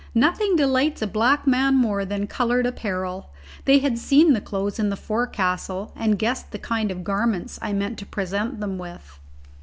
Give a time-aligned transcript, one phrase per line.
[0.15, 3.29] Nothing delights a black man more than coloured apparel.
[3.65, 7.71] They had seen the clothes in the forecastle and guessed the kind of garments I
[7.73, 9.19] meant to present them with.